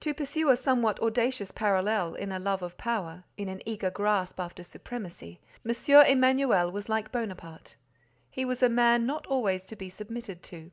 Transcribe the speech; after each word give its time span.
To 0.00 0.12
pursue 0.12 0.48
a 0.50 0.56
somewhat 0.56 0.98
audacious 0.98 1.52
parallel, 1.52 2.16
in 2.16 2.32
a 2.32 2.40
love 2.40 2.62
of 2.62 2.76
power, 2.76 3.22
in 3.36 3.48
an 3.48 3.62
eager 3.64 3.92
grasp 3.92 4.40
after 4.40 4.64
supremacy, 4.64 5.40
M. 5.64 6.02
Emanuel 6.04 6.72
was 6.72 6.88
like 6.88 7.12
Bonaparte. 7.12 7.76
He 8.28 8.44
was 8.44 8.60
a 8.64 8.68
man 8.68 9.06
not 9.06 9.24
always 9.28 9.64
to 9.66 9.76
be 9.76 9.88
submitted 9.88 10.42
to. 10.42 10.72